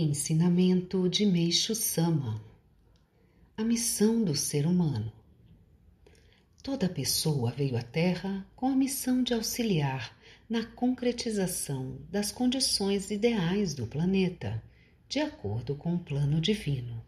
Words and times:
Ensinamento 0.00 1.08
de 1.08 1.26
Meixo 1.26 1.74
Sama 1.74 2.40
A 3.56 3.64
missão 3.64 4.22
do 4.22 4.32
ser 4.36 4.64
humano. 4.64 5.12
Toda 6.62 6.88
pessoa 6.88 7.50
veio 7.50 7.76
à 7.76 7.82
Terra 7.82 8.46
com 8.54 8.68
a 8.68 8.76
missão 8.76 9.24
de 9.24 9.34
auxiliar 9.34 10.16
na 10.48 10.64
concretização 10.64 11.98
das 12.12 12.30
condições 12.30 13.10
ideais 13.10 13.74
do 13.74 13.88
planeta, 13.88 14.62
de 15.08 15.18
acordo 15.18 15.74
com 15.74 15.96
o 15.96 15.98
plano 15.98 16.40
divino. 16.40 17.04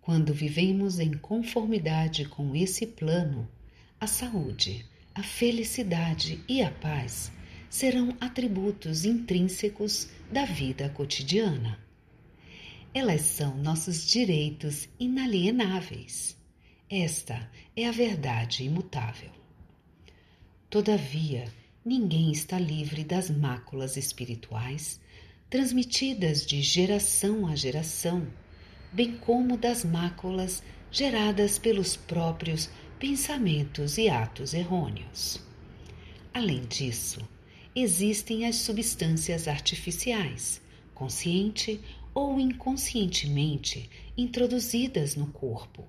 Quando 0.00 0.34
vivemos 0.34 0.98
em 0.98 1.12
conformidade 1.12 2.24
com 2.24 2.56
esse 2.56 2.84
plano, 2.84 3.48
a 4.00 4.08
saúde, 4.08 4.84
a 5.14 5.22
felicidade 5.22 6.44
e 6.48 6.64
a 6.64 6.70
paz 6.72 7.30
serão 7.74 8.16
atributos 8.20 9.04
intrínsecos 9.04 10.08
da 10.30 10.44
vida 10.44 10.88
cotidiana. 10.90 11.76
Elas 12.94 13.22
são 13.22 13.56
nossos 13.56 14.06
direitos 14.06 14.88
inalienáveis. 14.96 16.36
Esta 16.88 17.50
é 17.74 17.88
a 17.88 17.90
verdade 17.90 18.62
imutável. 18.62 19.32
Todavia, 20.70 21.52
ninguém 21.84 22.30
está 22.30 22.60
livre 22.60 23.02
das 23.02 23.28
máculas 23.28 23.96
espirituais 23.96 25.00
transmitidas 25.50 26.46
de 26.46 26.62
geração 26.62 27.44
a 27.48 27.56
geração, 27.56 28.24
bem 28.92 29.16
como 29.16 29.56
das 29.56 29.84
máculas 29.84 30.62
geradas 30.92 31.58
pelos 31.58 31.96
próprios 31.96 32.70
pensamentos 33.00 33.98
e 33.98 34.08
atos 34.08 34.54
errôneos. 34.54 35.40
Além 36.32 36.64
disso, 36.66 37.33
existem 37.74 38.46
as 38.46 38.56
substâncias 38.56 39.48
artificiais, 39.48 40.62
consciente 40.94 41.80
ou 42.14 42.38
inconscientemente 42.38 43.90
introduzidas 44.16 45.16
no 45.16 45.26
corpo, 45.26 45.84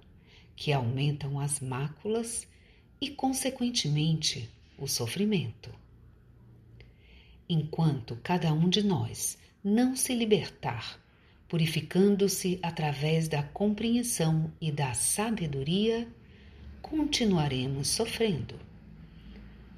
que 0.55 0.73
aumentam 0.73 1.39
as 1.39 1.59
máculas 1.59 2.47
e, 3.00 3.09
consequentemente, 3.09 4.50
o 4.77 4.88
sofrimento. 4.88 5.69
Enquanto 7.47 8.17
cada 8.23 8.52
um 8.52 8.67
de 8.67 8.81
nós 8.81 9.38
não 9.64 9.95
se 9.95 10.16
libertar, 10.16 10.99
purificando-se 11.47 12.59
através 12.64 13.27
da 13.27 13.44
compreensão 13.44 14.52
e 14.59 14.72
da 14.72 14.94
sabedoria, 14.95 16.08
continuaremos 16.81 17.89
sofrendo. 17.89 18.55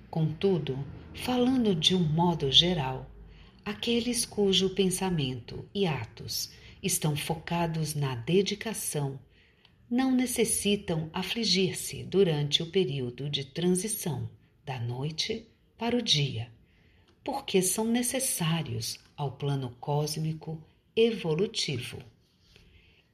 Contudo, 0.09 0.79
falando 1.17 1.73
de 1.73 1.95
um 1.95 2.03
modo 2.03 2.51
geral, 2.51 3.09
aqueles 3.65 4.23
cujo 4.23 4.69
pensamento 4.69 5.67
e 5.73 5.85
atos 5.85 6.51
estão 6.81 7.15
focados 7.15 7.95
na 7.95 8.15
dedicação 8.15 9.19
não 9.89 10.11
necessitam 10.11 11.09
afligir-se 11.11 12.03
durante 12.03 12.61
o 12.61 12.69
período 12.69 13.29
de 13.29 13.45
transição 13.45 14.29
da 14.65 14.79
noite 14.79 15.47
para 15.77 15.95
o 15.95 16.01
dia, 16.01 16.51
porque 17.23 17.61
são 17.61 17.85
necessários 17.85 18.99
ao 19.15 19.31
plano 19.31 19.75
cósmico 19.79 20.61
evolutivo. 20.95 21.97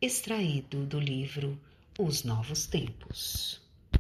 Extraído 0.02 0.86
do 0.86 1.00
livro 1.00 1.60
Os 1.98 2.24
Novos 2.24 2.66
Tempos. 2.66 3.63